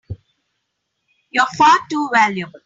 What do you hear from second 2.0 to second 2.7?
valuable!